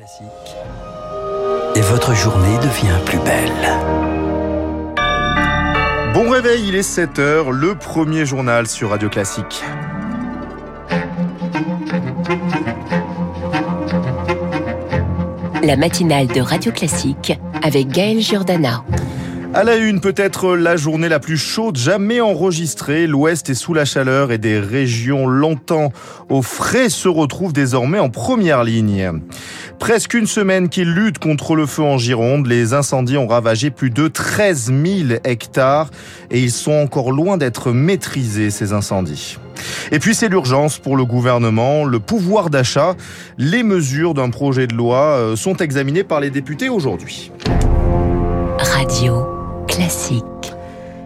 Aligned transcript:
Classique. 0.00 0.56
Et 1.76 1.80
votre 1.82 2.14
journée 2.14 2.56
devient 2.56 2.98
plus 3.04 3.18
belle. 3.18 3.68
Bon 6.14 6.30
réveil, 6.30 6.68
il 6.68 6.74
est 6.74 6.88
7h, 6.88 7.50
le 7.50 7.74
premier 7.74 8.24
journal 8.24 8.66
sur 8.66 8.88
Radio 8.90 9.10
Classique. 9.10 9.62
La 15.62 15.76
matinale 15.76 16.28
de 16.28 16.40
Radio 16.40 16.72
Classique 16.72 17.38
avec 17.62 17.88
Gaël 17.88 18.20
Giordana. 18.20 18.82
À 19.52 19.64
la 19.64 19.74
une, 19.74 20.00
peut-être 20.00 20.54
la 20.54 20.76
journée 20.76 21.08
la 21.08 21.18
plus 21.18 21.36
chaude 21.36 21.76
jamais 21.76 22.20
enregistrée. 22.20 23.08
L'Ouest 23.08 23.50
est 23.50 23.54
sous 23.54 23.74
la 23.74 23.84
chaleur 23.84 24.30
et 24.30 24.38
des 24.38 24.60
régions 24.60 25.26
longtemps 25.26 25.92
au 26.28 26.40
frais 26.40 26.88
se 26.88 27.08
retrouvent 27.08 27.52
désormais 27.52 27.98
en 27.98 28.10
première 28.10 28.62
ligne. 28.62 29.10
Presque 29.80 30.14
une 30.14 30.28
semaine 30.28 30.68
qu'ils 30.68 30.92
luttent 30.92 31.18
contre 31.18 31.56
le 31.56 31.66
feu 31.66 31.82
en 31.82 31.98
Gironde, 31.98 32.46
les 32.46 32.74
incendies 32.74 33.16
ont 33.16 33.26
ravagé 33.26 33.70
plus 33.70 33.90
de 33.90 34.06
13 34.06 34.66
000 34.66 35.18
hectares 35.24 35.90
et 36.30 36.38
ils 36.38 36.52
sont 36.52 36.70
encore 36.70 37.10
loin 37.10 37.36
d'être 37.36 37.72
maîtrisés, 37.72 38.50
ces 38.50 38.72
incendies. 38.72 39.36
Et 39.90 39.98
puis 39.98 40.14
c'est 40.14 40.28
l'urgence 40.28 40.78
pour 40.78 40.96
le 40.96 41.04
gouvernement, 41.04 41.84
le 41.84 41.98
pouvoir 41.98 42.50
d'achat. 42.50 42.94
Les 43.36 43.64
mesures 43.64 44.14
d'un 44.14 44.30
projet 44.30 44.68
de 44.68 44.76
loi 44.76 44.98
euh, 44.98 45.34
sont 45.34 45.56
examinées 45.56 46.04
par 46.04 46.20
les 46.20 46.30
députés 46.30 46.68
aujourd'hui. 46.68 47.32
Radio 48.60 49.39
classique. 49.70 50.52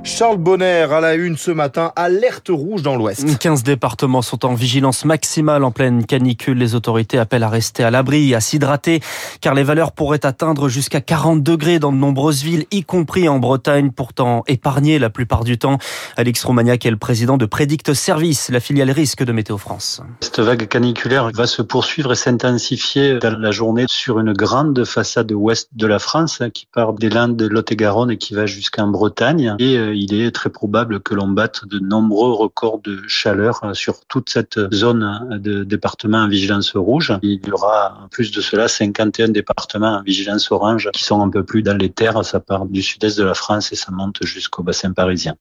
Charles 0.05 0.37
Bonner 0.37 0.87
à 0.93 1.01
la 1.01 1.15
une 1.15 1.39
ce 1.39 1.51
matin, 1.51 1.91
alerte 1.97 2.51
rouge 2.51 2.83
dans 2.83 2.95
l'Ouest. 2.95 3.39
15 3.39 3.63
départements 3.63 4.21
sont 4.21 4.45
en 4.45 4.53
vigilance 4.53 5.07
maximale 5.07 5.65
en 5.65 5.71
pleine 5.71 6.05
canicule. 6.05 6.59
Les 6.59 6.75
autorités 6.75 7.17
appellent 7.17 7.43
à 7.43 7.49
rester 7.49 7.83
à 7.83 7.91
l'abri, 7.91 8.35
à 8.35 8.41
s'hydrater, 8.41 9.01
car 9.41 9.55
les 9.55 9.63
valeurs 9.63 9.93
pourraient 9.93 10.27
atteindre 10.27 10.69
jusqu'à 10.69 11.01
40 11.01 11.43
degrés 11.43 11.79
dans 11.79 11.91
de 11.91 11.97
nombreuses 11.97 12.43
villes, 12.43 12.67
y 12.71 12.85
compris 12.85 13.31
en 13.31 13.39
Bretagne, 13.39 13.93
pourtant 13.93 14.45
épargnées 14.47 14.99
la 14.99 15.09
plupart 15.09 15.43
du 15.43 15.57
temps. 15.57 15.79
Alex 16.19 16.45
Romagnac 16.45 16.85
est 16.85 16.91
le 16.91 16.99
président 16.99 17.39
de 17.39 17.47
Prédicte 17.47 17.95
Service, 17.95 18.51
la 18.51 18.61
filiale 18.61 18.91
risque 18.91 19.25
de 19.25 19.33
Météo 19.33 19.57
France. 19.57 20.03
Cette 20.21 20.41
vague 20.41 20.69
caniculaire 20.69 21.31
va 21.33 21.47
se 21.47 21.63
poursuivre 21.63 22.13
et 22.13 22.17
s'intensifier 22.17 23.19
dans 23.21 23.39
la 23.39 23.51
journée 23.53 23.87
sur 23.89 24.21
une 24.21 24.35
grande 24.35 24.85
façade 24.85 25.33
ouest 25.33 25.71
de 25.73 25.87
la 25.87 25.99
France 25.99 26.43
hein, 26.43 26.51
qui 26.51 26.67
part 26.67 26.93
des 26.93 27.09
Landes 27.09 27.37
de 27.37 27.47
Lot-et-Garonne 27.47 28.11
et 28.11 28.19
qui 28.19 28.35
va 28.35 28.45
jusqu'en 28.45 28.89
Bretagne. 28.89 29.57
Et 29.59 29.79
euh, 29.79 29.94
il 29.95 30.15
est 30.15 30.31
très 30.31 30.51
probable 30.51 31.01
que 31.01 31.15
l'on 31.15 31.29
batte 31.29 31.67
de 31.67 31.79
nombreux 31.79 32.33
records 32.33 32.81
de 32.81 33.03
chaleur 33.07 33.61
sur 33.75 34.05
toute 34.07 34.31
cette 34.31 34.59
zone 34.73 35.39
de 35.43 35.65
départements 35.65 36.19
en 36.19 36.29
vigilance 36.29 36.77
rouge. 36.77 37.13
Il 37.23 37.47
y 37.47 37.51
aura 37.51 37.99
en 38.05 38.09
plus 38.09 38.31
de 38.33 38.41
cela 38.41 38.69
51 38.69 39.29
départements 39.29 39.99
en 39.99 40.03
vigilance 40.03 40.51
orange 40.51 40.91
qui 40.93 41.05
sont 41.05 41.23
un 41.23 41.31
peu 41.31 41.45
plus 41.45 41.63
dans 41.63 41.77
les 41.77 41.91
terres. 41.91 42.25
Ça 42.25 42.41
part 42.41 42.67
du 42.67 42.83
sud-est 42.83 43.19
de 43.19 43.25
la 43.25 43.35
France 43.35 43.73
et 43.73 43.77
ça 43.77 43.93
monte 43.93 44.25
jusqu'au 44.25 44.63
bassin 44.63 44.93
parisien. 44.93 45.35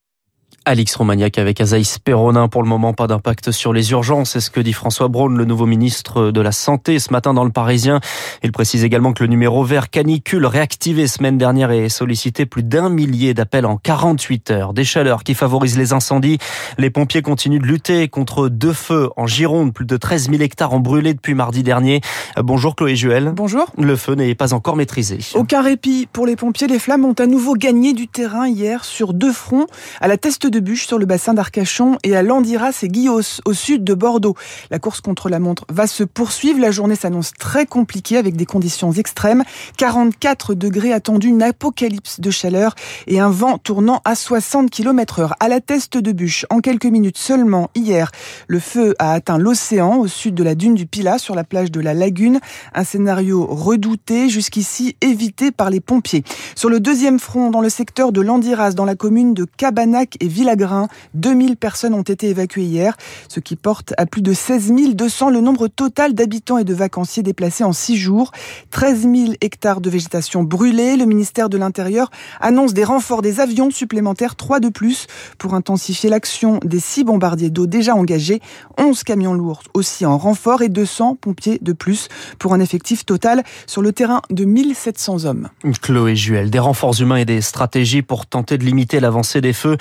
Alix 0.65 0.95
Romagnac 0.95 1.37
avec 1.37 1.59
Azaïs 1.59 1.99
Perronin. 1.99 2.47
Pour 2.47 2.63
le 2.63 2.69
moment, 2.69 2.93
pas 2.93 3.07
d'impact 3.07 3.51
sur 3.51 3.73
les 3.73 3.91
urgences. 3.91 4.31
C'est 4.31 4.39
ce 4.39 4.49
que 4.49 4.59
dit 4.59 4.73
François 4.73 5.09
Braun, 5.09 5.35
le 5.35 5.45
nouveau 5.45 5.65
ministre 5.65 6.31
de 6.31 6.41
la 6.41 6.51
Santé, 6.51 6.99
ce 6.99 7.11
matin 7.11 7.33
dans 7.33 7.43
le 7.43 7.51
Parisien. 7.51 7.99
Il 8.43 8.51
précise 8.51 8.83
également 8.83 9.13
que 9.13 9.23
le 9.23 9.29
numéro 9.29 9.63
vert 9.63 9.89
canicule 9.89 10.45
réactivé 10.45 11.07
semaine 11.07 11.37
dernière 11.37 11.71
et 11.71 11.89
sollicité 11.89 12.45
plus 12.45 12.63
d'un 12.63 12.89
millier 12.89 13.33
d'appels 13.33 13.65
en 13.65 13.77
48 13.77 14.51
heures. 14.51 14.73
Des 14.73 14.85
chaleurs 14.85 15.23
qui 15.23 15.33
favorisent 15.33 15.77
les 15.77 15.91
incendies. 15.91 16.37
Les 16.77 16.89
pompiers 16.89 17.21
continuent 17.21 17.59
de 17.59 17.65
lutter 17.65 18.07
contre 18.07 18.47
deux 18.47 18.73
feux 18.73 19.09
en 19.17 19.27
Gironde. 19.27 19.73
Plus 19.73 19.85
de 19.85 19.97
13 19.97 20.29
000 20.29 20.41
hectares 20.41 20.73
ont 20.73 20.79
brûlé 20.79 21.13
depuis 21.13 21.33
mardi 21.33 21.63
dernier. 21.63 21.99
Bonjour 22.37 22.75
Chloé 22.75 22.95
Juel. 22.95 23.33
Bonjour. 23.35 23.67
Le 23.77 23.95
feu 23.95 24.15
n'est 24.15 24.35
pas 24.35 24.53
encore 24.53 24.77
maîtrisé. 24.77 25.19
Aucun 25.35 25.61
répit 25.61 26.07
pour 26.11 26.25
les 26.25 26.35
pompiers. 26.35 26.67
Les 26.67 26.79
flammes 26.79 27.03
ont 27.03 27.13
à 27.13 27.25
nouveau 27.25 27.55
gagné 27.55 27.93
du 27.93 28.07
terrain 28.07 28.47
hier 28.47 28.85
sur 28.85 29.13
deux 29.13 29.33
fronts. 29.33 29.67
À 29.99 30.07
la 30.07 30.17
teste 30.17 30.52
de 30.53 30.59
bûche 30.59 30.85
sur 30.85 30.99
le 30.99 31.07
bassin 31.07 31.33
d'Arcachon 31.33 31.97
et 32.03 32.15
à 32.15 32.21
Landiras 32.21 32.77
et 32.83 32.87
Guillos 32.87 33.41
au 33.43 33.53
sud 33.53 33.83
de 33.83 33.95
Bordeaux. 33.95 34.35
La 34.69 34.77
course 34.77 35.01
contre 35.01 35.27
la 35.27 35.39
montre 35.39 35.65
va 35.67 35.87
se 35.87 36.03
poursuivre. 36.03 36.59
La 36.59 36.69
journée 36.69 36.95
s'annonce 36.95 37.33
très 37.33 37.65
compliquée 37.65 38.17
avec 38.17 38.35
des 38.35 38.45
conditions 38.45 38.91
extrêmes. 38.91 39.43
44 39.77 40.53
degrés 40.53 40.93
attendus, 40.93 41.29
une 41.29 41.41
apocalypse 41.41 42.19
de 42.19 42.29
chaleur 42.29 42.75
et 43.07 43.19
un 43.19 43.31
vent 43.31 43.57
tournant 43.57 43.99
à 44.05 44.13
60 44.13 44.69
km 44.69 45.19
heure. 45.19 45.35
À 45.39 45.47
la 45.47 45.59
teste 45.59 45.97
de 45.97 46.11
bûche, 46.11 46.45
en 46.51 46.59
quelques 46.59 46.85
minutes 46.85 47.17
seulement, 47.17 47.71
hier, 47.73 48.11
le 48.47 48.59
feu 48.59 48.93
a 48.99 49.13
atteint 49.13 49.39
l'océan 49.39 49.97
au 49.97 50.07
sud 50.07 50.35
de 50.35 50.43
la 50.43 50.53
dune 50.53 50.75
du 50.75 50.85
Pilat 50.85 51.17
sur 51.17 51.33
la 51.33 51.43
plage 51.43 51.71
de 51.71 51.79
la 51.79 51.95
Lagune. 51.95 52.39
Un 52.75 52.83
scénario 52.83 53.47
redouté, 53.47 54.29
jusqu'ici 54.29 54.95
évité 55.01 55.51
par 55.51 55.71
les 55.71 55.79
pompiers. 55.79 56.23
Sur 56.55 56.69
le 56.69 56.79
deuxième 56.79 57.17
front, 57.17 57.49
dans 57.49 57.61
le 57.61 57.69
secteur 57.69 58.11
de 58.11 58.21
Landiras, 58.21 58.73
dans 58.73 58.85
la 58.85 58.95
commune 58.95 59.33
de 59.33 59.47
Cabanac 59.57 60.15
et 60.19 60.27
Villagrin, 60.43 60.89
2000 61.13 61.55
personnes 61.55 61.93
ont 61.93 62.01
été 62.01 62.27
évacuées 62.27 62.65
hier, 62.65 62.97
ce 63.29 63.39
qui 63.39 63.55
porte 63.55 63.93
à 63.97 64.05
plus 64.05 64.21
de 64.21 64.33
16 64.33 64.73
200 64.93 65.29
le 65.29 65.39
nombre 65.39 65.69
total 65.69 66.13
d'habitants 66.13 66.57
et 66.57 66.65
de 66.65 66.73
vacanciers 66.73 67.23
déplacés 67.23 67.63
en 67.63 67.71
6 67.71 67.95
jours. 67.95 68.31
13 68.71 69.03
000 69.03 69.13
hectares 69.39 69.79
de 69.79 69.89
végétation 69.89 70.43
brûlés. 70.43 70.97
Le 70.97 71.05
ministère 71.05 71.47
de 71.47 71.57
l'Intérieur 71.57 72.11
annonce 72.41 72.73
des 72.73 72.83
renforts 72.83 73.21
des 73.21 73.39
avions 73.39 73.71
supplémentaires, 73.71 74.35
3 74.35 74.59
de 74.59 74.67
plus, 74.67 75.07
pour 75.37 75.53
intensifier 75.53 76.09
l'action 76.09 76.59
des 76.65 76.81
6 76.81 77.05
bombardiers 77.05 77.49
d'eau 77.49 77.65
déjà 77.65 77.95
engagés, 77.95 78.41
11 78.77 79.01
camions 79.03 79.35
lourds 79.35 79.63
aussi 79.73 80.05
en 80.05 80.17
renfort 80.17 80.61
et 80.61 80.67
200 80.67 81.19
pompiers 81.21 81.57
de 81.61 81.71
plus, 81.71 82.09
pour 82.37 82.53
un 82.53 82.59
effectif 82.59 83.05
total 83.05 83.43
sur 83.65 83.81
le 83.81 83.93
terrain 83.93 84.21
de 84.29 84.43
1700 84.43 85.23
hommes. 85.23 85.47
Chloé 85.81 86.17
Juel, 86.17 86.49
des 86.49 86.59
renforts 86.59 86.99
humains 86.99 87.15
et 87.15 87.25
des 87.25 87.39
stratégies 87.39 88.01
pour 88.01 88.25
tenter 88.25 88.57
de 88.57 88.65
limiter 88.65 88.99
l'avancée 88.99 89.39
des 89.39 89.53
feux. 89.53 89.77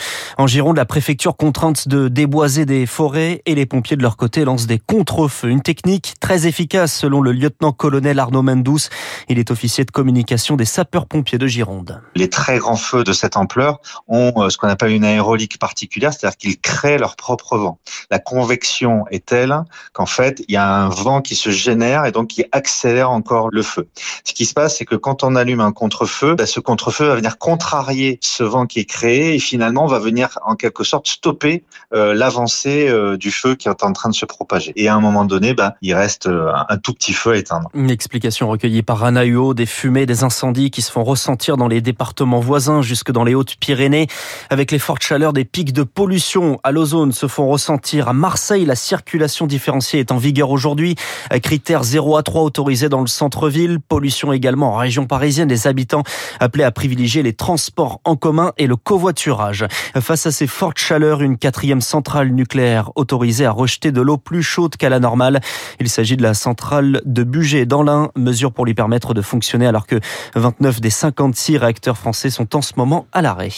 Gironde, 0.53 0.77
la 0.77 0.85
préfecture 0.85 1.35
contrainte 1.35 1.89
de 1.89 2.09
déboiser 2.09 2.67
des 2.67 2.85
forêts 2.85 3.41
et 3.47 3.55
les 3.55 3.65
pompiers 3.65 3.97
de 3.97 4.03
leur 4.03 4.19
côté 4.19 4.45
lancent 4.45 4.67
des 4.67 4.79
contre-feux. 4.79 5.49
Une 5.49 5.63
technique 5.63 6.13
très 6.21 6.47
efficace 6.47 6.95
selon 6.95 7.23
le 7.23 7.33
lieutenant-colonel 7.33 8.19
Arnaud 8.19 8.43
Mendous. 8.43 8.91
Il 9.31 9.39
est 9.39 9.51
officier 9.51 9.87
de 9.87 9.91
communication 9.91 10.57
des 10.57 10.67
sapeurs-pompiers 10.67 11.39
de 11.39 11.47
Gironde. 11.47 12.03
Les 12.15 12.29
très 12.29 12.59
grands 12.59 12.77
feux 12.77 13.03
de 13.03 13.15
cette 13.15 13.39
ampleur 13.39 13.81
ont 14.09 14.35
euh, 14.37 14.51
ce 14.51 14.59
qu'on 14.59 14.69
appelle 14.69 14.93
une 14.93 15.07
aérolique 15.07 15.59
particulière, 15.59 16.13
c'est-à-dire 16.13 16.37
qu'ils 16.37 16.61
créent 16.61 16.99
leur 16.99 17.17
propre 17.17 17.57
vent. 17.57 17.79
La 18.11 18.19
convection 18.19 19.07
est 19.11 19.25
telle 19.25 19.57
qu'en 19.95 20.05
fait, 20.05 20.45
il 20.49 20.53
y 20.53 20.59
a 20.59 20.69
un 20.69 20.91
vent 20.91 21.23
qui 21.23 21.35
se 21.35 21.49
génère 21.49 22.05
et 22.05 22.13
donc 22.13 22.29
qui 22.29 22.45
accélère 22.53 23.11
encore 23.11 23.49
le 23.51 23.63
feu. 23.63 23.89
Ce 24.25 24.35
qui 24.35 24.45
se 24.45 24.53
passe, 24.53 24.77
c'est 24.77 24.85
que 24.85 24.97
quand 24.97 25.25
on 25.25 25.35
allume 25.35 25.61
un 25.61 25.73
contre-feu, 25.73 26.35
bah, 26.35 26.45
ce 26.45 26.61
contre-feu 26.61 27.07
va 27.07 27.15
venir 27.15 27.39
contrarier 27.39 28.19
ce 28.21 28.43
vent 28.43 28.67
qui 28.67 28.81
est 28.81 28.85
créé 28.85 29.35
et 29.35 29.39
finalement 29.39 29.87
va 29.87 29.99
venir 29.99 30.39
en 30.45 30.57
quelque 30.57 30.85
sorte 30.85 31.09
stopper 31.09 31.65
euh, 31.95 32.15
l'avancée 32.15 32.89
euh, 32.89 33.17
du 33.17 33.31
feu 33.31 33.55
qui 33.55 33.69
est 33.69 33.85
en 33.85 33.93
train 33.93 34.09
de 34.09 34.15
se 34.15 34.25
propager. 34.25 34.73
Et 34.77 34.89
à 34.89 34.95
un 34.95 35.01
moment 35.01 35.25
donné, 35.25 35.55
bah, 35.55 35.75
il 35.83 35.95
reste 35.95 36.27
euh, 36.27 36.53
un 36.69 36.77
tout 36.79 36.93
petit 36.93 37.13
feu 37.13 37.33
à 37.33 37.37
éteindre. 37.37 37.69
Une 37.75 37.91
explication 37.91 38.49
recueillie 38.49 38.83
par 38.83 39.05
Anna 39.05 39.25
Huot, 39.25 39.55
des 39.55 39.67
fumées, 39.67 40.07
des 40.07 40.25
incendies 40.25 40.71
qui 40.71 40.83
se 40.83 40.91
font 40.91 41.05
ressentir 41.05 41.57
dans 41.57 41.69
les 41.69 41.81
départements 41.81 42.41
voisins 42.41 42.83
jusque 42.83 43.13
dans 43.13 43.25
les 43.25 43.35
Hautes-Pyrénées. 43.35 44.09
Avec 44.51 44.71
les 44.71 44.79
fortes 44.79 45.03
chaleurs, 45.03 45.33
des 45.33 45.45
pics 45.45 45.73
de 45.73 45.83
pollution 45.83 46.59
à 46.65 46.73
l'ozone 46.73 47.13
se 47.13 47.29
font 47.29 47.49
ressentir. 47.49 48.09
À 48.09 48.13
Marseille, 48.13 48.65
la 48.65 48.77
circulation 48.77 49.47
différenciée 49.47 50.01
est 50.01 50.13
en 50.13 50.17
vigueur 50.17 50.51
aujourd'hui. 50.51 50.97
Critère 51.43 51.85
0 51.85 52.17
à 52.17 52.23
3 52.23 52.43
autorisé 52.43 52.89
dans 52.89 53.01
le 53.01 53.07
centre-ville. 53.07 53.79
Pollution 53.81 54.33
également 54.33 54.75
en 54.75 54.77
région 54.77 55.07
parisienne. 55.07 55.49
Les 55.49 55.67
habitants 55.67 56.03
appelés 56.41 56.65
à 56.65 56.71
privilégier 56.71 57.23
les 57.23 57.33
transports 57.33 58.01
en 58.05 58.17
commun 58.17 58.53
et 58.59 58.67
le 58.67 58.77
covoiturage. 58.77 59.67
Face 60.01 60.27
à 60.27 60.32
ces 60.33 60.47
fortes 60.47 60.79
chaleur, 60.79 61.23
une 61.23 61.39
quatrième 61.39 61.81
centrale 61.81 62.31
nucléaire 62.31 62.91
autorisée 62.97 63.47
à 63.47 63.53
rejeter 63.53 63.93
de 63.93 64.01
l'eau 64.01 64.17
plus 64.17 64.43
chaude 64.43 64.77
qu'à 64.77 64.89
la 64.89 64.99
normale. 64.99 65.41
Il 65.81 65.89
s'agit 65.89 66.17
de 66.17 66.23
la 66.23 66.35
centrale 66.35 67.01
de 67.05 67.23
Bugey 67.23 67.67
dans 67.67 67.83
l'Ain, 67.83 68.11
mesure 68.17 68.53
pour 68.53 68.67
lui 68.67 68.75
permettre 68.75 69.15
de 69.15 69.23
fonctionner 69.23 69.67
alors 69.67 69.87
que 69.87 70.01
29 70.35 70.81
des 70.81 70.91
56 70.91 71.59
réacteurs 71.59 71.97
français 71.97 72.31
sont 72.31 72.57
en 72.57 72.63
ce 72.63 72.73
moment 72.77 73.07
à 73.13 73.23
l'arrêt. 73.23 73.51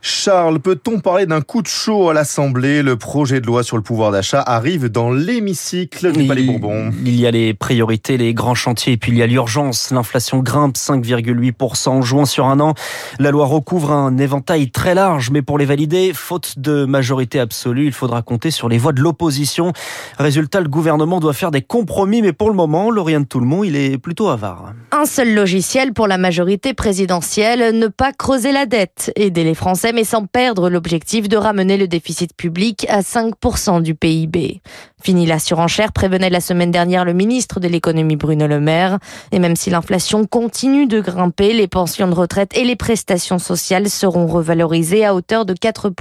Charles, 0.00 0.60
peut-on 0.60 1.00
parler 1.00 1.26
d'un 1.26 1.40
coup 1.40 1.62
de 1.62 1.66
chaud 1.66 2.08
à 2.08 2.14
l'Assemblée? 2.14 2.82
Le 2.82 2.96
projet 2.96 3.40
de 3.40 3.46
loi 3.46 3.62
sur 3.62 3.76
le 3.76 3.82
pouvoir 3.82 4.12
d'achat 4.12 4.40
arrive 4.40 4.88
dans 4.88 5.10
l'hémicycle 5.10 6.12
du 6.12 6.26
Palais 6.26 6.44
Bourbon. 6.44 6.90
Il 7.04 7.18
y 7.18 7.26
a 7.26 7.30
les 7.30 7.54
priorités, 7.54 8.16
les 8.16 8.34
grands 8.34 8.54
chantiers 8.54 8.94
et 8.94 8.96
puis 8.96 9.12
il 9.12 9.18
y 9.18 9.22
a 9.22 9.26
l'urgence. 9.26 9.90
L'inflation 9.90 10.38
grimpe 10.38 10.76
5,8% 10.76 11.88
en 11.88 12.02
juin 12.02 12.24
sur 12.24 12.46
un 12.46 12.60
an. 12.60 12.74
La 13.18 13.30
loi 13.30 13.46
recouvre 13.46 13.92
un 13.92 14.16
éventail 14.18 14.70
très 14.70 14.94
large, 14.94 15.30
mais 15.30 15.42
pour 15.42 15.58
les 15.58 15.64
valider, 15.64 16.01
mais 16.02 16.12
faute 16.12 16.54
de 16.58 16.84
majorité 16.84 17.38
absolue, 17.38 17.86
il 17.86 17.92
faudra 17.92 18.22
compter 18.22 18.50
sur 18.50 18.68
les 18.68 18.76
voix 18.76 18.92
de 18.92 19.00
l'opposition. 19.00 19.72
Résultat, 20.18 20.60
le 20.60 20.68
gouvernement 20.68 21.20
doit 21.20 21.32
faire 21.32 21.52
des 21.52 21.62
compromis, 21.62 22.22
mais 22.22 22.32
pour 22.32 22.50
le 22.50 22.56
moment, 22.56 22.90
Lauriane 22.90 23.24
Toulmont, 23.24 23.62
il 23.62 23.76
est 23.76 23.98
plutôt 23.98 24.28
avare. 24.28 24.72
Un 24.90 25.04
seul 25.04 25.32
logiciel 25.32 25.92
pour 25.92 26.08
la 26.08 26.18
majorité 26.18 26.74
présidentielle, 26.74 27.78
ne 27.78 27.86
pas 27.86 28.12
creuser 28.12 28.50
la 28.50 28.66
dette, 28.66 29.12
aider 29.14 29.44
les 29.44 29.54
Français, 29.54 29.92
mais 29.92 30.02
sans 30.02 30.26
perdre 30.26 30.68
l'objectif 30.70 31.28
de 31.28 31.36
ramener 31.36 31.76
le 31.76 31.86
déficit 31.86 32.34
public 32.36 32.84
à 32.88 33.00
5% 33.00 33.80
du 33.80 33.94
PIB. 33.94 34.60
Fini 35.02 35.26
la 35.26 35.40
surenchère, 35.40 35.92
prévenait 35.92 36.30
la 36.30 36.40
semaine 36.40 36.70
dernière 36.70 37.04
le 37.04 37.12
ministre 37.12 37.58
de 37.58 37.66
l'économie 37.66 38.14
Bruno 38.14 38.46
Le 38.46 38.60
Maire. 38.60 38.98
Et 39.32 39.40
même 39.40 39.56
si 39.56 39.68
l'inflation 39.68 40.24
continue 40.24 40.86
de 40.86 41.00
grimper, 41.00 41.52
les 41.52 41.66
pensions 41.66 42.06
de 42.06 42.14
retraite 42.14 42.56
et 42.56 42.64
les 42.64 42.76
prestations 42.76 43.40
sociales 43.40 43.88
seront 43.88 44.26
revalorisées 44.26 45.04
à 45.04 45.14
hauteur 45.14 45.44
de 45.44 45.54
4%. 45.54 45.91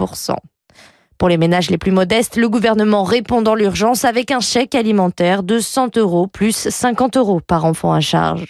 Pour 1.21 1.29
les 1.29 1.37
ménages 1.37 1.69
les 1.69 1.77
plus 1.77 1.91
modestes, 1.91 2.35
le 2.35 2.49
gouvernement 2.49 3.03
répond 3.03 3.43
dans 3.43 3.53
l'urgence 3.53 4.05
avec 4.05 4.31
un 4.31 4.39
chèque 4.39 4.73
alimentaire 4.73 5.43
de 5.43 5.59
100 5.59 5.95
euros 5.99 6.25
plus 6.25 6.67
50 6.67 7.15
euros 7.15 7.39
par 7.45 7.65
enfant 7.65 7.93
à 7.93 7.99
charge. 7.99 8.49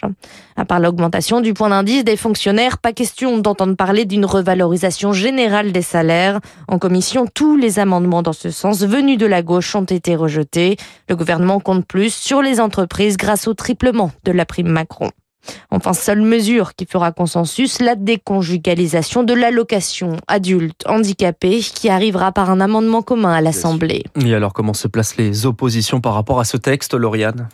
À 0.56 0.64
part 0.64 0.80
l'augmentation 0.80 1.42
du 1.42 1.52
point 1.52 1.68
d'indice 1.68 2.02
des 2.02 2.16
fonctionnaires, 2.16 2.78
pas 2.78 2.94
question 2.94 3.36
d'entendre 3.36 3.76
parler 3.76 4.06
d'une 4.06 4.24
revalorisation 4.24 5.12
générale 5.12 5.72
des 5.72 5.82
salaires. 5.82 6.40
En 6.66 6.78
commission, 6.78 7.26
tous 7.26 7.58
les 7.58 7.78
amendements 7.78 8.22
dans 8.22 8.32
ce 8.32 8.50
sens 8.50 8.80
venus 8.80 9.18
de 9.18 9.26
la 9.26 9.42
gauche 9.42 9.74
ont 9.74 9.84
été 9.84 10.16
rejetés. 10.16 10.78
Le 11.10 11.16
gouvernement 11.16 11.60
compte 11.60 11.86
plus 11.86 12.14
sur 12.14 12.40
les 12.40 12.58
entreprises 12.58 13.18
grâce 13.18 13.48
au 13.48 13.52
triplement 13.52 14.12
de 14.24 14.32
la 14.32 14.46
prime 14.46 14.68
Macron. 14.68 15.10
Enfin, 15.70 15.92
seule 15.92 16.22
mesure 16.22 16.74
qui 16.74 16.86
fera 16.86 17.12
consensus, 17.12 17.80
la 17.80 17.94
déconjugalisation 17.94 19.22
de 19.22 19.34
l'allocation 19.34 20.16
adulte 20.28 20.84
handicapé 20.86 21.60
qui 21.60 21.88
arrivera 21.88 22.32
par 22.32 22.50
un 22.50 22.60
amendement 22.60 23.02
commun 23.02 23.32
à 23.32 23.40
l'Assemblée. 23.40 24.04
Et 24.24 24.34
alors, 24.34 24.52
comment 24.52 24.74
se 24.74 24.88
placent 24.88 25.16
les 25.16 25.46
oppositions 25.46 26.00
par 26.00 26.14
rapport 26.14 26.40
à 26.40 26.44
ce 26.44 26.56
texte, 26.56 26.94
Lauriane? 26.94 27.48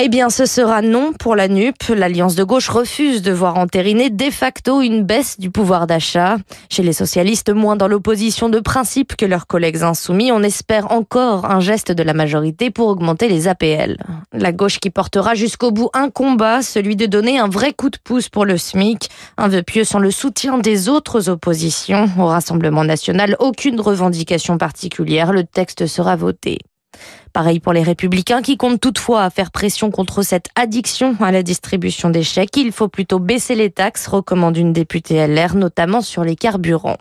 Eh 0.00 0.08
bien, 0.08 0.30
ce 0.30 0.46
sera 0.46 0.80
non 0.80 1.12
pour 1.12 1.36
la 1.36 1.48
NUP. 1.48 1.88
L'Alliance 1.90 2.34
de 2.34 2.44
gauche 2.44 2.70
refuse 2.70 3.20
de 3.20 3.30
voir 3.30 3.58
entériner 3.58 4.08
de 4.08 4.30
facto 4.30 4.80
une 4.80 5.02
baisse 5.02 5.38
du 5.38 5.50
pouvoir 5.50 5.86
d'achat. 5.86 6.38
Chez 6.70 6.82
les 6.82 6.94
socialistes, 6.94 7.50
moins 7.50 7.76
dans 7.76 7.88
l'opposition 7.88 8.48
de 8.48 8.58
principe 8.58 9.16
que 9.16 9.26
leurs 9.26 9.46
collègues 9.46 9.82
insoumis, 9.82 10.32
on 10.32 10.42
espère 10.42 10.90
encore 10.92 11.44
un 11.44 11.60
geste 11.60 11.92
de 11.92 12.02
la 12.02 12.14
majorité 12.14 12.70
pour 12.70 12.88
augmenter 12.88 13.28
les 13.28 13.48
APL. 13.48 13.98
La 14.32 14.52
gauche 14.52 14.80
qui 14.80 14.88
portera 14.88 15.34
jusqu'au 15.34 15.72
bout 15.72 15.90
un 15.92 16.08
combat, 16.08 16.62
celui 16.62 16.96
de 16.96 17.04
donner 17.04 17.38
un 17.38 17.48
vrai 17.48 17.74
coup 17.74 17.90
de 17.90 17.98
pouce 18.02 18.30
pour 18.30 18.46
le 18.46 18.56
SMIC. 18.56 19.10
Un 19.36 19.48
vœu 19.48 19.62
pieux 19.62 19.84
sans 19.84 19.98
le 19.98 20.10
soutien 20.10 20.56
des 20.56 20.88
autres 20.88 21.28
oppositions. 21.28 22.08
Au 22.18 22.26
Rassemblement 22.26 22.84
national, 22.84 23.36
aucune 23.40 23.78
revendication 23.78 24.56
particulière. 24.56 25.34
Le 25.34 25.44
texte 25.44 25.86
sera 25.86 26.16
voté. 26.16 26.58
Pareil 27.32 27.60
pour 27.60 27.72
les 27.72 27.82
républicains 27.82 28.42
qui 28.42 28.56
comptent 28.56 28.80
toutefois 28.80 29.24
à 29.24 29.30
faire 29.30 29.50
pression 29.50 29.90
contre 29.90 30.22
cette 30.22 30.48
addiction 30.54 31.16
à 31.20 31.32
la 31.32 31.42
distribution 31.42 32.10
des 32.10 32.22
chèques. 32.22 32.56
Il 32.56 32.72
faut 32.72 32.88
plutôt 32.88 33.18
baisser 33.18 33.54
les 33.54 33.70
taxes, 33.70 34.06
recommande 34.06 34.56
une 34.56 34.72
députée 34.72 35.26
LR, 35.26 35.54
notamment 35.54 36.00
sur 36.00 36.24
les 36.24 36.36
carburants. 36.36 36.98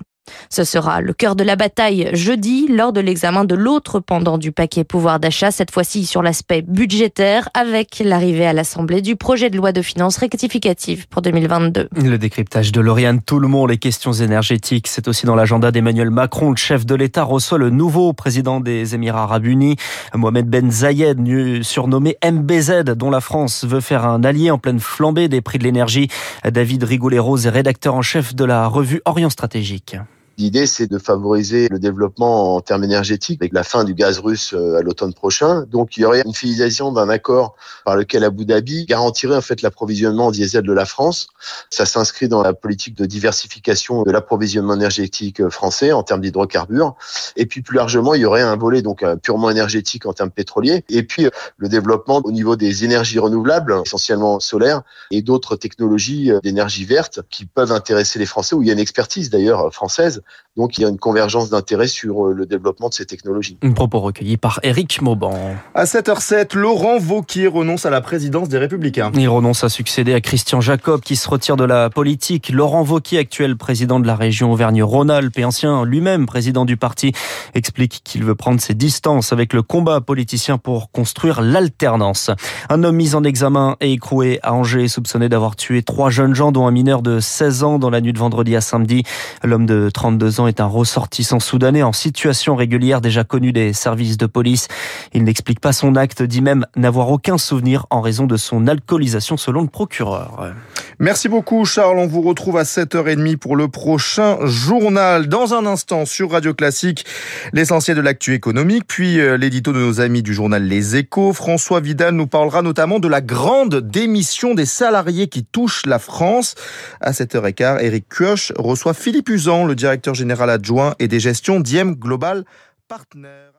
Ce 0.49 0.63
sera 0.63 1.01
le 1.01 1.13
cœur 1.13 1.35
de 1.35 1.43
la 1.43 1.55
bataille 1.55 2.09
jeudi 2.13 2.67
lors 2.67 2.93
de 2.93 2.99
l'examen 2.99 3.45
de 3.45 3.55
l'autre 3.55 3.99
pendant 3.99 4.37
du 4.37 4.51
paquet 4.51 4.83
pouvoir 4.83 5.19
d'achat, 5.19 5.51
cette 5.51 5.71
fois-ci 5.71 6.05
sur 6.05 6.21
l'aspect 6.21 6.61
budgétaire 6.61 7.49
avec 7.53 8.01
l'arrivée 8.03 8.45
à 8.45 8.53
l'Assemblée 8.53 9.01
du 9.01 9.15
projet 9.15 9.49
de 9.49 9.57
loi 9.57 9.71
de 9.71 9.81
finances 9.81 10.17
rectificative 10.17 11.07
pour 11.07 11.21
2022. 11.21 11.89
Le 11.95 12.17
décryptage 12.17 12.71
de 12.71 12.81
Lauriane 12.81 13.21
monde, 13.31 13.69
les 13.69 13.77
questions 13.77 14.11
énergétiques, 14.11 14.87
c'est 14.87 15.07
aussi 15.07 15.25
dans 15.25 15.35
l'agenda 15.35 15.71
d'Emmanuel 15.71 16.09
Macron. 16.09 16.51
Le 16.51 16.57
chef 16.57 16.85
de 16.85 16.95
l'État 16.95 17.23
reçoit 17.23 17.57
le 17.57 17.69
nouveau 17.69 18.13
président 18.13 18.59
des 18.59 18.93
Émirats 18.93 19.23
arabes 19.23 19.45
unis, 19.45 19.77
Mohamed 20.13 20.47
Ben 20.47 20.69
Zayed, 20.69 21.63
surnommé 21.63 22.17
MBZ, 22.23 22.83
dont 22.95 23.09
la 23.09 23.21
France 23.21 23.63
veut 23.63 23.79
faire 23.79 24.05
un 24.05 24.23
allié 24.23 24.51
en 24.51 24.57
pleine 24.57 24.79
flambée 24.79 25.29
des 25.29 25.41
prix 25.41 25.59
de 25.59 25.63
l'énergie. 25.63 26.09
David 26.43 26.83
Rigoulet-Rose 26.83 27.47
est 27.47 27.49
rédacteur 27.49 27.95
en 27.95 28.01
chef 28.01 28.35
de 28.35 28.43
la 28.43 28.67
revue 28.67 29.01
Orient 29.05 29.29
Stratégique. 29.29 29.95
L'idée, 30.41 30.65
c'est 30.65 30.87
de 30.87 30.97
favoriser 30.97 31.67
le 31.69 31.77
développement 31.77 32.55
en 32.55 32.61
termes 32.61 32.83
énergétiques 32.83 33.39
avec 33.43 33.53
la 33.53 33.61
fin 33.61 33.83
du 33.83 33.93
gaz 33.93 34.17
russe 34.17 34.55
euh, 34.55 34.79
à 34.79 34.81
l'automne 34.81 35.13
prochain. 35.13 35.67
Donc, 35.69 35.97
il 35.97 35.99
y 35.99 36.05
aurait 36.05 36.23
une 36.25 36.33
finalisation 36.33 36.91
d'un 36.91 37.09
accord 37.09 37.55
par 37.85 37.95
lequel 37.95 38.23
Abu 38.23 38.43
Dhabi 38.45 38.87
garantirait 38.87 39.35
en 39.35 39.41
fait 39.41 39.61
l'approvisionnement 39.61 40.25
en 40.25 40.31
diesel 40.31 40.63
de 40.63 40.73
la 40.73 40.85
France. 40.85 41.27
Ça 41.69 41.85
s'inscrit 41.85 42.27
dans 42.27 42.41
la 42.41 42.53
politique 42.53 42.97
de 42.97 43.05
diversification 43.05 44.01
de 44.01 44.09
l'approvisionnement 44.09 44.73
énergétique 44.73 45.47
français 45.49 45.91
en 45.91 46.01
termes 46.01 46.21
d'hydrocarbures. 46.21 46.95
Et 47.35 47.45
puis, 47.45 47.61
plus 47.61 47.75
largement, 47.75 48.15
il 48.15 48.21
y 48.21 48.25
aurait 48.25 48.41
un 48.41 48.55
volet 48.55 48.81
donc 48.81 49.03
euh, 49.03 49.17
purement 49.17 49.51
énergétique 49.51 50.07
en 50.07 50.13
termes 50.13 50.31
pétroliers. 50.31 50.83
Et 50.89 51.03
puis, 51.03 51.27
euh, 51.27 51.29
le 51.57 51.69
développement 51.69 52.19
au 52.23 52.31
niveau 52.31 52.55
des 52.55 52.83
énergies 52.83 53.19
renouvelables, 53.19 53.79
essentiellement 53.85 54.39
solaires, 54.39 54.81
et 55.11 55.21
d'autres 55.21 55.55
technologies 55.55 56.31
d'énergie 56.41 56.85
verte 56.85 57.19
qui 57.29 57.45
peuvent 57.45 57.71
intéresser 57.71 58.17
les 58.17 58.25
Français, 58.25 58.55
où 58.55 58.63
il 58.63 58.69
y 58.69 58.71
a 58.71 58.73
une 58.73 58.79
expertise 58.79 59.29
d'ailleurs 59.29 59.71
française 59.71 60.23
donc 60.57 60.77
il 60.77 60.81
y 60.81 60.85
a 60.85 60.89
une 60.89 60.99
convergence 60.99 61.49
d'intérêt 61.49 61.87
sur 61.87 62.27
euh, 62.27 62.33
le 62.33 62.45
développement 62.45 62.89
de 62.89 62.93
ces 62.93 63.05
technologies. 63.05 63.57
Un 63.63 63.71
propos 63.71 64.01
recueilli 64.01 64.35
par 64.35 64.59
Éric 64.63 65.01
Mauban. 65.01 65.33
À 65.73 65.85
7h07, 65.85 66.57
Laurent 66.57 66.99
Vauquier 66.99 67.47
renonce 67.47 67.85
à 67.85 67.89
la 67.89 68.01
présidence 68.01 68.49
des 68.49 68.57
Républicains. 68.57 69.11
Il 69.15 69.29
renonce 69.29 69.63
à 69.63 69.69
succéder 69.69 70.13
à 70.13 70.19
Christian 70.19 70.59
Jacob 70.59 70.99
qui 70.99 71.15
se 71.15 71.29
retire 71.29 71.55
de 71.55 71.63
la 71.63 71.89
politique. 71.89 72.49
Laurent 72.49 72.83
Vauquier, 72.83 73.19
actuel 73.19 73.55
président 73.55 74.01
de 74.01 74.07
la 74.07 74.15
région 74.15 74.51
Auvergne-Rhône-Alpes 74.51 75.37
et 75.37 75.45
ancien 75.45 75.85
lui-même 75.85 76.25
président 76.25 76.65
du 76.65 76.75
parti, 76.75 77.13
explique 77.53 78.01
qu'il 78.03 78.25
veut 78.25 78.35
prendre 78.35 78.59
ses 78.59 78.73
distances 78.73 79.31
avec 79.31 79.53
le 79.53 79.61
combat 79.61 80.01
politicien 80.01 80.57
pour 80.57 80.91
construire 80.91 81.41
l'alternance. 81.41 82.29
Un 82.69 82.83
homme 82.83 82.97
mis 82.97 83.15
en 83.15 83.23
examen 83.23 83.77
et 83.79 83.93
écroué 83.93 84.39
à 84.43 84.53
Angers, 84.53 84.89
soupçonné 84.89 85.29
d'avoir 85.29 85.55
tué 85.55 85.81
trois 85.81 86.09
jeunes 86.09 86.35
gens, 86.35 86.51
dont 86.51 86.67
un 86.67 86.71
mineur 86.71 87.01
de 87.01 87.21
16 87.21 87.63
ans 87.63 87.79
dans 87.79 87.89
la 87.89 88.01
nuit 88.01 88.11
de 88.11 88.19
vendredi 88.19 88.53
à 88.57 88.61
samedi. 88.61 89.03
L'homme 89.43 89.65
de 89.65 89.89
32 90.11 90.41
ans 90.41 90.47
est 90.47 90.59
un 90.59 90.65
ressortissant 90.65 91.39
soudanais 91.39 91.83
en 91.83 91.93
situation 91.93 92.57
régulière 92.57 92.99
déjà 92.99 93.23
connu 93.23 93.53
des 93.53 93.71
services 93.71 94.17
de 94.17 94.25
police. 94.25 94.67
Il 95.13 95.23
n'explique 95.23 95.61
pas 95.61 95.71
son 95.71 95.95
acte, 95.95 96.21
dit 96.21 96.41
même 96.41 96.65
n'avoir 96.75 97.09
aucun 97.09 97.37
souvenir 97.37 97.85
en 97.91 98.01
raison 98.01 98.27
de 98.27 98.35
son 98.35 98.67
alcoolisation 98.67 99.37
selon 99.37 99.61
le 99.61 99.69
procureur. 99.69 100.51
Merci 101.01 101.29
beaucoup 101.29 101.65
Charles, 101.65 101.97
on 101.97 102.05
vous 102.05 102.21
retrouve 102.21 102.57
à 102.57 102.61
7h30 102.61 103.37
pour 103.37 103.55
le 103.55 103.67
prochain 103.67 104.37
journal. 104.45 105.27
Dans 105.27 105.55
un 105.55 105.65
instant 105.65 106.05
sur 106.05 106.29
Radio 106.29 106.53
Classique, 106.53 107.07
l'essentiel 107.53 107.97
de 107.97 108.01
l'actu 108.01 108.35
économique, 108.35 108.83
puis 108.85 109.19
euh, 109.19 109.35
l'édito 109.35 109.73
de 109.73 109.79
nos 109.79 109.99
amis 109.99 110.21
du 110.21 110.31
journal 110.31 110.61
Les 110.61 110.97
Échos. 110.97 111.33
François 111.33 111.79
Vidal 111.79 112.13
nous 112.13 112.27
parlera 112.27 112.61
notamment 112.61 112.99
de 112.99 113.07
la 113.07 113.19
grande 113.19 113.77
démission 113.77 114.53
des 114.53 114.67
salariés 114.67 115.27
qui 115.27 115.43
touchent 115.43 115.87
la 115.87 115.97
France. 115.97 116.53
À 116.99 117.13
7h15, 117.13 117.81
Eric 117.81 118.05
Kioch 118.07 118.53
reçoit 118.55 118.93
Philippe 118.93 119.29
Usan, 119.29 119.65
le 119.65 119.73
directeur 119.73 120.13
général 120.13 120.51
adjoint 120.51 120.93
et 120.99 121.07
des 121.07 121.19
gestions 121.19 121.59
Diem 121.59 121.95
Global 121.95 122.45
Partner. 122.87 123.51